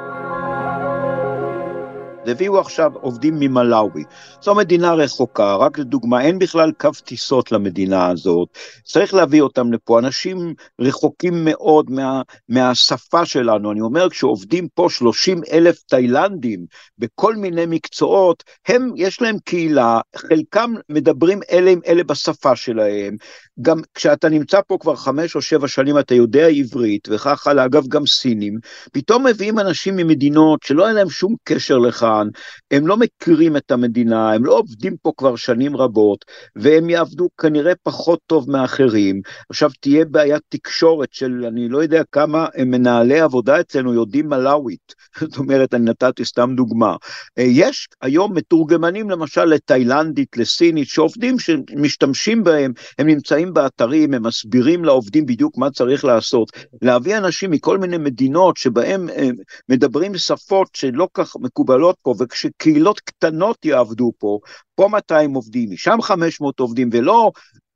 הביאו 2.30 2.60
עכשיו 2.60 2.90
עובדים 2.94 3.34
ממלאווי. 3.38 4.04
זו 4.42 4.54
מדינה 4.54 4.94
רחוקה, 4.94 5.56
רק 5.56 5.78
לדוגמה, 5.78 6.22
אין 6.22 6.38
בכלל 6.38 6.72
קו 6.72 6.90
טיסות 7.04 7.52
למדינה 7.52 8.08
הזאת, 8.08 8.48
צריך 8.84 9.14
להביא 9.14 9.42
אותם 9.42 9.72
לפה, 9.72 9.98
אנשים 9.98 10.54
רחוקים 10.80 11.44
מאוד 11.44 11.90
מה, 11.90 12.22
מהשפה 12.48 13.24
שלנו, 13.26 13.72
אני 13.72 13.80
אומר, 13.80 14.10
כשעובדים 14.10 14.68
פה 14.74 14.86
30 14.90 15.40
אלף 15.52 15.82
תאילנדים 15.82 16.66
בכל 16.98 17.36
מיני 17.36 17.64
מקצועות, 17.66 18.44
הם, 18.68 18.90
יש 18.96 19.22
להם 19.22 19.36
קהילה, 19.44 20.00
חלקם 20.16 20.74
מדברים 20.88 21.40
אלה 21.50 21.70
עם 21.70 21.80
אלה 21.86 22.04
בשפה 22.04 22.56
שלהם, 22.56 23.16
גם 23.62 23.80
כשאתה 23.94 24.28
נמצא 24.28 24.60
פה 24.66 24.76
כבר 24.80 24.96
חמש 24.96 25.36
או 25.36 25.42
שבע 25.42 25.68
שנים 25.68 25.98
אתה 25.98 26.14
יודע 26.14 26.46
עברית, 26.46 27.08
וכך 27.10 27.46
הלאה, 27.46 27.64
אגב 27.64 27.86
גם 27.88 28.06
סינים, 28.06 28.58
פתאום 28.92 29.26
מביאים 29.26 29.58
אנשים 29.58 29.96
ממדינות 29.96 30.62
שלא 30.62 30.84
היה 30.84 30.94
להם 30.94 31.10
שום 31.10 31.34
קשר 31.44 31.78
לכאן, 31.78 32.28
הם 32.70 32.86
לא 32.86 32.96
מכירים 32.96 33.56
את 33.56 33.70
המדינה, 33.70 34.32
הם 34.32 34.44
לא 34.44 34.58
עובדים 34.58 34.96
פה 35.02 35.12
כבר 35.16 35.36
שנים 35.36 35.76
רבות, 35.76 36.24
והם 36.56 36.90
יעבדו 36.90 37.28
כנראה 37.40 37.72
פחות 37.82 38.18
טוב 38.26 38.50
מאחרים. 38.50 39.20
עכשיו 39.50 39.70
תהיה 39.80 40.04
בעיית 40.04 40.42
תקשורת 40.48 41.08
של 41.12 41.44
אני 41.48 41.68
לא 41.68 41.82
יודע 41.82 42.02
כמה 42.12 42.46
מנהלי 42.66 43.20
עבודה 43.20 43.60
אצלנו 43.60 43.94
יודעים 43.94 44.28
מלאווית, 44.28 44.94
זאת 45.20 45.36
אומרת, 45.36 45.74
אני 45.74 45.84
נתתי 45.84 46.24
סתם 46.24 46.52
דוגמה. 46.56 46.96
יש 47.36 47.88
היום 48.02 48.34
מתורגמנים 48.36 49.10
למשל 49.10 49.44
לתאילנדית, 49.44 50.36
לסינית, 50.36 50.88
שעובדים 50.88 51.38
שמשתמשים 51.38 52.44
בהם, 52.44 52.72
הם 52.98 53.06
נמצאים 53.06 53.49
נמצאים 53.50 53.54
באתרים, 53.54 54.14
הם 54.14 54.26
מסבירים 54.26 54.84
לעובדים 54.84 55.26
בדיוק 55.26 55.58
מה 55.58 55.70
צריך 55.70 56.04
לעשות. 56.04 56.52
להביא 56.82 57.16
אנשים 57.16 57.50
מכל 57.50 57.78
מיני 57.78 57.98
מדינות 57.98 58.56
שבהם 58.56 59.08
אה, 59.08 59.28
מדברים 59.68 60.18
שפות 60.18 60.68
שלא 60.72 61.08
כך 61.14 61.36
מקובלות 61.40 61.96
פה, 62.02 62.14
וכשקהילות 62.18 63.00
קטנות 63.00 63.64
יעבדו 63.64 64.12
פה, 64.18 64.38
פה 64.74 64.88
200 64.88 65.34
עובדים, 65.34 65.70
משם 65.70 66.02
500 66.02 66.60
עובדים, 66.60 66.90
ולא 66.92 67.30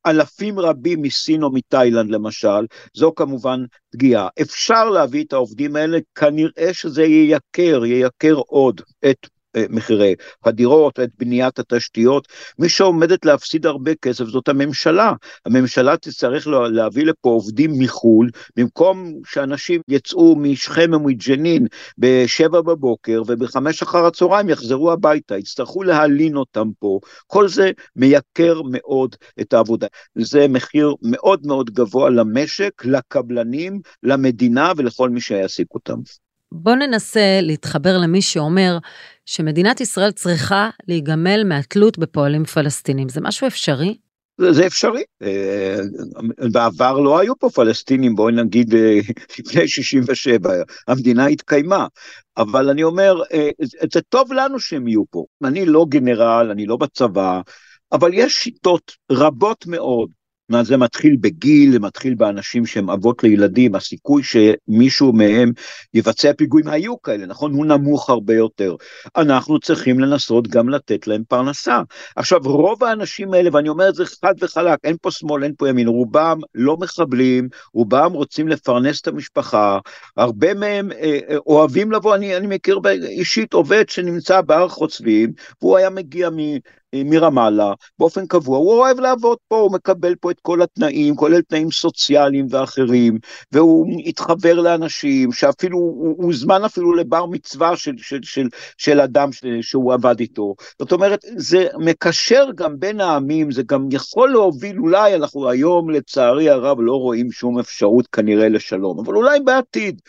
אלפים 0.07 0.59
רבים 0.59 1.03
מסין 1.03 1.43
או 1.43 1.53
מתאילנד 1.53 2.11
למשל, 2.11 2.67
זו 2.95 3.13
כמובן 3.17 3.65
פגיעה. 3.93 4.29
אפשר 4.43 4.91
להביא 4.91 5.25
את 5.25 5.33
העובדים 5.33 5.77
האלה, 5.77 5.99
כנראה 6.15 6.69
שזה 6.73 7.03
יייקר, 7.03 7.85
יייקר 7.85 8.35
עוד 8.35 8.81
את 9.11 9.27
מחירי 9.71 10.15
הדירות 10.45 10.99
ואת 10.99 11.11
בניית 11.19 11.59
התשתיות. 11.59 12.29
מי 12.59 12.69
שעומדת 12.69 13.25
להפסיד 13.25 13.67
הרבה 13.67 13.95
כסף 13.95 14.25
זאת 14.25 14.49
הממשלה. 14.49 15.13
הממשלה 15.47 15.97
תצטרך 15.97 16.47
להביא 16.47 17.05
לפה 17.05 17.31
עובדים 17.31 17.71
מחו"ל, 17.79 18.31
במקום 18.57 19.13
שאנשים 19.27 19.81
יצאו 19.89 20.37
משכם 20.37 20.91
ומג'נין 20.95 21.67
בשבע 21.99 22.61
בבוקר 22.61 23.23
ובחמש 23.27 23.83
אחר 23.83 24.07
הצהריים 24.07 24.49
יחזרו 24.49 24.93
הביתה, 24.93 25.39
יצטרכו 25.39 25.83
להלין 25.83 26.37
אותם 26.37 26.69
פה. 26.79 27.01
כל 27.27 27.49
זה 27.49 27.71
מייקר 27.97 28.61
מאוד 28.71 29.17
את 29.41 29.53
העבודה. 29.53 29.87
זה 30.15 30.49
מחיר 30.49 30.95
מאוד 31.03 31.47
מאוד 31.47 31.71
גבוה 31.71 32.11
למשק, 32.11 32.85
לקבלנים, 32.85 33.81
למדינה 34.03 34.73
ולכל 34.77 35.11
מי 35.11 35.21
שיעסיק 35.21 35.67
אותם. 35.75 35.99
בוא 36.53 36.75
ננסה 36.75 37.39
להתחבר 37.43 37.99
למי 37.99 38.23
שאומר 38.23 38.79
שמדינת 39.27 39.81
ישראל 39.81 40.13
צריכה 40.13 40.71
להיגמל 40.89 41.45
מהתלות 41.45 41.99
בפועלים 41.99 42.45
פלסטינים. 42.45 43.09
זה 43.09 43.21
משהו 43.21 43.47
אפשרי? 43.47 43.97
זה, 44.39 44.53
זה 44.53 44.67
אפשרי. 44.67 45.03
אה, 45.23 45.77
בעבר 46.53 46.99
לא 46.99 47.19
היו 47.19 47.39
פה 47.39 47.51
פלסטינים, 47.51 48.15
בואי 48.15 48.35
נגיד 48.35 48.75
אה, 48.75 48.99
לפני 49.39 49.69
67, 49.69 50.51
המדינה 50.89 51.27
התקיימה. 51.27 51.87
אבל 52.37 52.71
אני 52.71 52.83
אומר, 52.83 53.23
אה, 53.33 53.51
זה 53.93 54.01
טוב 54.09 54.33
לנו 54.33 54.61
שהם 54.61 54.89
יהיו 54.89 55.03
פה. 55.11 55.25
אני 55.45 55.67
לא 55.67 55.87
גנרל, 55.89 56.49
אני 56.51 56.67
לא 56.67 56.77
בצבא, 56.77 57.41
אבל 57.93 58.11
יש 58.15 58.35
שיטות 58.35 58.93
רבות 59.13 59.67
מאוד 59.67 60.11
זה 60.63 60.77
מתחיל 60.77 61.17
בגיל, 61.21 61.73
זה 61.73 61.79
מתחיל 61.79 62.15
באנשים 62.15 62.67
שהם 62.67 62.91
אבות 62.91 63.23
לילדים, 63.23 63.75
הסיכוי 63.75 64.23
שמישהו 64.23 65.13
מהם 65.13 65.53
יבצע 65.95 66.33
פיגועים, 66.33 66.69
היו 66.69 67.03
כאלה, 67.03 67.27
נכון? 67.27 67.55
הוא 67.55 67.67
נמוך 67.67 68.11
הרבה 68.11 68.35
יותר. 68.35 68.77
אנחנו 69.17 69.61
צריכים 69.61 70.01
לנסות 70.01 70.49
גם 70.49 70.69
לתת 70.69 71.07
להם 71.07 71.23
פרנסה. 71.29 71.83
עכשיו, 72.17 72.41
רוב 72.45 72.85
האנשים 72.85 73.35
האלה, 73.35 73.51
ואני 73.53 73.69
אומר 73.69 73.89
את 73.89 73.95
זה 73.95 74.05
חד 74.07 74.35
וחלק, 74.41 74.79
אין 74.85 74.97
פה 75.03 75.11
שמאל, 75.11 75.45
אין 75.45 75.53
פה 75.59 75.69
ימין, 75.69 75.89
רובם 75.89 76.39
לא 76.55 76.77
מחבלים, 76.77 77.49
רובם 77.75 78.13
רוצים 78.13 78.49
לפרנס 78.49 79.01
את 79.01 79.09
המשפחה, 79.09 79.79
הרבה 80.17 80.55
מהם 80.55 80.93
אה, 80.93 81.19
אה, 81.31 81.37
אוהבים 81.37 81.93
לבוא, 81.93 82.15
אני, 82.15 82.37
אני 82.37 82.47
מכיר 82.47 82.81
אישית 83.05 83.53
עובד 83.53 83.89
שנמצא 83.89 84.41
בהר 84.41 84.69
חוצבים, 84.69 85.33
והוא 85.63 85.77
היה 85.77 85.91
מגיע. 85.91 86.31
מרמאללה 87.05 87.73
באופן 87.99 88.27
קבוע, 88.27 88.59
הוא 88.59 88.73
אוהב 88.73 89.01
לעבוד 89.01 89.39
פה, 89.49 89.57
הוא 89.57 89.73
מקבל 89.73 90.15
פה 90.15 90.31
את 90.31 90.41
כל 90.43 90.63
התנאים, 90.63 91.17
כולל 91.17 91.41
תנאים 91.41 91.71
סוציאליים 91.71 92.47
ואחרים, 92.51 93.19
והוא 93.53 93.87
התחבר 94.07 94.55
לאנשים, 94.55 95.33
שאפילו, 95.33 95.79
הוא 95.79 96.25
הוזמן 96.25 96.65
אפילו 96.65 96.95
לבר 96.95 97.27
מצווה 97.27 97.77
של, 97.77 97.93
של, 97.99 98.19
של, 98.23 98.49
של 98.77 99.01
אדם 99.01 99.29
שהוא 99.61 99.93
עבד 99.93 100.21
איתו. 100.21 100.55
זאת 100.79 100.93
אומרת, 100.93 101.25
זה 101.37 101.67
מקשר 101.79 102.47
גם 102.55 102.79
בין 102.79 103.01
העמים, 103.01 103.51
זה 103.51 103.63
גם 103.67 103.89
יכול 103.91 104.31
להוביל, 104.31 104.79
אולי 104.79 105.15
אנחנו 105.15 105.51
היום 105.51 105.91
לצערי 105.91 106.51
הרב 106.51 106.77
לא 106.81 106.93
רואים 106.93 107.33
שום 107.33 107.59
אפשרות 107.59 108.07
כנראה 108.07 108.49
לשלום, 108.49 108.99
אבל 108.99 109.17
אולי 109.17 109.41
בעתיד. 109.41 110.01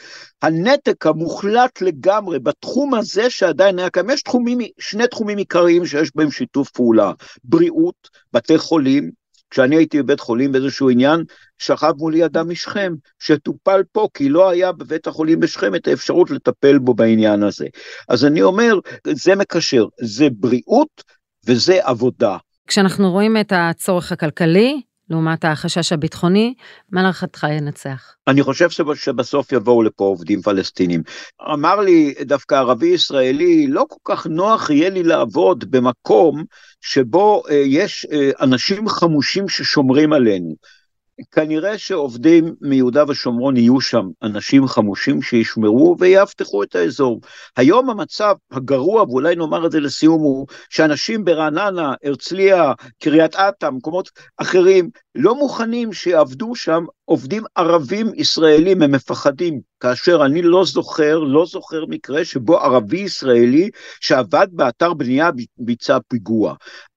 הנתק 0.42 1.06
המוחלט 1.06 1.82
לגמרי 1.82 2.40
בתחום 2.40 2.94
הזה 2.94 3.30
שעדיין 3.30 3.80
היה 3.80 3.90
קיים, 3.90 4.10
יש 4.10 4.22
תחומים, 4.22 4.58
שני 4.80 5.08
תחומים 5.08 5.38
עיקריים 5.38 5.86
שיש 5.86 6.12
בהם 6.16 6.32
שיתוף 6.32 6.75
פעולה, 6.76 7.12
בריאות, 7.44 8.10
בתי 8.34 8.58
חולים, 8.58 9.12
כשאני 9.50 9.76
הייתי 9.76 10.04
בבית 10.04 10.20
חולים 10.20 10.52
באיזשהו 10.52 10.90
עניין, 10.90 11.24
שכב 11.60 11.94
מולי 11.98 12.26
אדם 12.26 12.50
משכם, 12.50 12.94
שטופל 13.20 13.82
פה, 13.92 14.08
כי 14.14 14.30
לא 14.30 14.50
היה 14.50 14.72
בבית 14.72 15.08
החולים 15.08 15.40
בשכם 15.40 15.76
את 15.76 15.88
האפשרות 15.88 16.32
לטפל 16.32 16.78
בו 16.78 16.94
בעניין 16.94 17.44
הזה. 17.44 17.68
אז 18.10 18.26
אני 18.26 18.42
אומר, 18.42 18.80
זה 19.14 19.36
מקשר, 19.36 19.86
זה 20.02 20.28
בריאות 20.32 21.04
וזה 21.48 21.80
עבודה. 21.84 22.38
כשאנחנו 22.68 23.12
רואים 23.12 23.38
את 23.38 23.54
הצורך 23.56 24.12
הכלכלי, 24.12 24.82
לעומת 25.10 25.46
החשש 25.46 25.92
הביטחוני, 25.92 26.54
מה 26.92 27.02
להערכתך 27.02 27.48
ינצח? 27.52 28.16
אני 28.28 28.44
חושב 28.44 28.70
שבסוף 28.96 29.52
יבואו 29.52 29.84
לפה 29.84 30.04
עובדים 30.04 30.42
פלסטינים. 30.42 31.04
אמר 31.54 31.80
לי 31.80 32.14
דווקא 32.22 32.56
ערבי 32.56 32.88
ישראלי, 32.88 33.68
לא 33.68 33.86
כל 33.90 34.14
כך 34.14 34.28
נוח 34.28 34.70
יהיה 34.70 34.90
לי 34.90 35.04
לעבוד 35.04 35.72
במקום 35.72 36.44
שבו 36.82 37.44
אה, 37.50 37.56
יש 37.66 38.08
אה, 38.12 38.30
אנשים 38.42 38.90
חמושים 38.90 39.50
ששומרים 39.50 40.14
עלינו. 40.14 40.56
כנראה 41.32 41.78
שעובדים 41.78 42.56
מיהודה 42.62 43.04
ושומרון 43.08 43.58
יהיו 43.58 43.82
שם 43.82 44.10
אנשים 44.24 44.68
חמושים 44.68 45.22
שישמרו 45.22 45.96
ויאבטחו 46.00 46.64
את 46.64 46.76
האזור. 46.76 47.22
היום 47.58 47.90
המצב 47.90 48.36
הגרוע, 48.52 49.04
ואולי 49.04 49.36
נאמר 49.36 49.66
את 49.66 49.72
זה 49.72 49.80
לסיום, 49.80 50.22
הוא 50.22 50.48
שאנשים 50.70 51.26
ברעננה, 51.26 51.94
הרצליה, 52.04 52.74
קריית 53.04 53.36
אתא, 53.36 53.70
מקומות 53.70 54.10
אחרים, 54.38 54.90
לא 55.16 55.36
מוכנים 55.36 55.94
שיעבדו 55.94 56.56
שם 56.56 56.86
עובדים 57.06 57.44
ערבים 57.56 58.12
ישראלים, 58.16 58.82
הם 58.82 58.92
מפחדים. 58.92 59.62
כאשר 59.80 60.26
אני 60.26 60.42
לא 60.42 60.66
זוכר, 60.66 61.20
לא 61.20 61.46
זוכר 61.46 61.86
מקרה 61.86 62.26
שבו 62.26 62.58
ערבי 62.58 63.00
ישראלי 63.00 63.70
שעבד 64.00 64.48
באתר 64.52 64.94
בנייה 64.94 65.30
ביצע 65.58 65.98
פיגוע. 66.08 66.54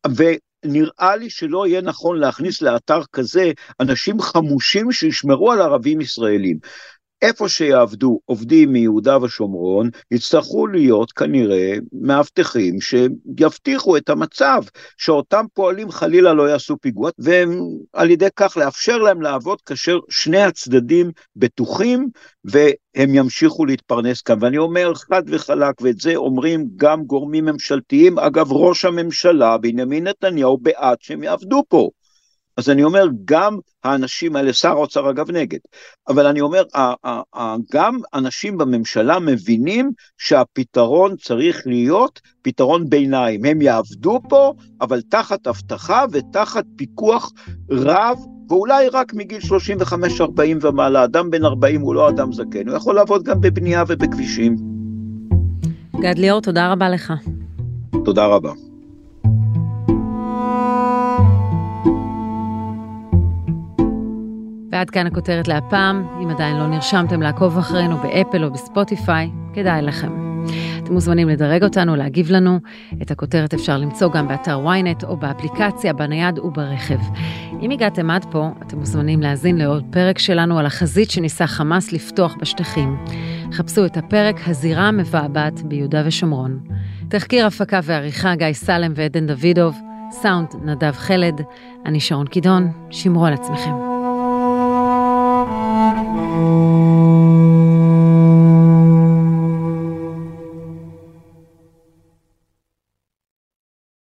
ו... 0.09 0.23
נראה 0.65 1.17
לי 1.17 1.31
שלא 1.31 1.67
יהיה 1.67 1.81
נכון 1.81 2.19
להכניס 2.19 2.63
לאתר 2.63 3.01
כזה 3.13 3.53
אנשים 3.81 4.21
חמושים 4.21 4.93
שישמרו 4.93 5.53
על 5.53 5.61
ערבים 5.61 6.01
ישראלים. 6.01 6.59
איפה 7.23 7.49
שיעבדו 7.49 8.21
עובדים 8.25 8.73
מיהודה 8.73 9.19
ושומרון, 9.23 9.91
יצטרכו 10.11 10.67
להיות 10.67 11.13
כנראה 11.13 11.75
מאבטחים 11.93 12.81
שיבטיחו 12.81 13.97
את 13.97 14.09
המצב, 14.09 14.63
שאותם 14.97 15.45
פועלים 15.55 15.91
חלילה 15.91 16.33
לא 16.33 16.51
יעשו 16.51 16.77
פיגוע, 16.81 17.11
ועל 17.19 18.11
ידי 18.11 18.29
כך 18.37 18.57
לאפשר 18.57 18.99
להם 18.99 19.23
לעבוד 19.23 19.61
כאשר 19.61 19.99
שני 20.09 20.43
הצדדים 20.43 21.11
בטוחים, 21.37 22.09
והם 22.45 23.15
ימשיכו 23.15 23.65
להתפרנס 23.67 24.23
כאן. 24.23 24.39
ואני 24.41 24.59
אומר 24.59 24.95
חד 24.95 25.23
וחלק, 25.27 25.81
ואת 25.81 26.01
זה 26.01 26.17
אומרים 26.17 26.69
גם 26.77 27.05
גורמים 27.05 27.45
ממשלתיים, 27.45 28.19
אגב 28.19 28.53
ראש 28.53 28.85
הממשלה 28.85 29.59
בנימין 29.59 30.07
נתניהו 30.07 30.59
בעד 30.59 30.99
שהם 31.01 31.23
יעבדו 31.23 31.63
פה. 31.69 31.91
אז 32.59 32.71
אני 32.71 32.85
אומר, 32.85 33.07
גם 33.25 33.59
האנשים 33.85 34.37
האלה, 34.37 34.53
שר 34.53 34.69
האוצר 34.69 35.11
אגב 35.11 35.31
נגד, 35.31 35.59
אבל 36.09 36.27
אני 36.27 36.41
אומר, 36.41 36.63
גם 37.73 37.99
אנשים 38.15 38.59
בממשלה 38.59 39.19
מבינים 39.19 39.91
שהפתרון 40.19 41.17
צריך 41.17 41.63
להיות 41.67 42.21
פתרון 42.43 42.89
ביניים. 42.89 43.45
הם 43.45 43.63
יעבדו 43.63 44.21
פה, 44.29 44.53
אבל 44.81 45.01
תחת 45.01 45.47
אבטחה 45.47 46.05
ותחת 46.13 46.65
פיקוח 46.77 47.33
רב, 47.71 48.19
ואולי 48.49 48.89
רק 48.89 49.15
מגיל 49.15 49.41
35-40 49.41 50.23
ומעלה. 50.61 51.05
אדם 51.05 51.31
בן 51.31 51.45
40 51.45 51.81
הוא 51.81 51.95
לא 51.95 52.09
אדם 52.09 52.33
זקן, 52.33 52.69
הוא 52.69 52.77
יכול 52.77 52.95
לעבוד 52.95 53.23
גם 53.23 53.41
בבנייה 53.41 53.85
ובכבישים. 53.89 54.57
גד 56.01 56.19
ליאור, 56.19 56.41
תודה 56.41 56.73
רבה 56.73 56.89
לך. 56.89 57.13
תודה 58.05 58.27
רבה. 58.27 58.68
ועד 64.73 64.91
כאן 64.91 65.07
הכותרת 65.07 65.49
להפעם. 65.49 66.07
אם 66.23 66.31
עדיין 66.31 66.57
לא 66.57 66.67
נרשמתם 66.67 67.23
לעקוב 67.23 67.59
אחרינו 67.59 67.97
באפל 67.97 68.45
או 68.45 68.51
בספוטיפיי, 68.51 69.31
כדאי 69.55 69.83
לכם. 69.83 70.29
אתם 70.83 70.93
מוזמנים 70.93 71.29
לדרג 71.29 71.65
אותנו, 71.65 71.97
להגיב 71.97 72.31
לנו. 72.31 72.59
את 73.03 73.11
הכותרת 73.11 73.55
אפשר 73.55 73.79
למצוא 73.79 74.11
גם 74.13 74.29
באתר 74.29 74.67
ynet 74.67 75.05
או 75.07 75.17
באפליקציה, 75.17 75.93
בנייד 75.93 76.39
וברכב. 76.39 76.99
אם 77.63 77.71
הגעתם 77.71 78.11
עד 78.11 78.25
פה, 78.31 78.49
אתם 78.63 78.79
מוזמנים 78.79 79.21
להאזין 79.21 79.59
לעוד 79.59 79.85
פרק 79.91 80.19
שלנו 80.19 80.59
על 80.59 80.67
החזית 80.67 81.11
שניסה 81.11 81.47
חמאס 81.47 81.93
לפתוח 81.93 82.37
בשטחים. 82.41 82.97
חפשו 83.53 83.87
את 83.87 83.97
הפרק 83.97 84.37
הזירה 84.47 84.89
המבעבעת 84.89 85.63
ביהודה 85.63 86.03
ושומרון. 86.07 86.61
תחקיר 87.09 87.47
הפקה 87.47 87.81
ועריכה 87.83 88.35
גיא 88.35 88.53
סלם 88.53 88.93
ועדן 88.95 89.27
דוידוב, 89.27 89.77
סאונד 90.11 90.49
נדב 90.65 90.93
חלד, 90.93 91.43
אני 91.87 92.01
שרון 92.01 92.27
קידון, 92.27 92.73
שמרו 92.91 93.27
על 93.27 93.33
עצמכם. 93.33 93.88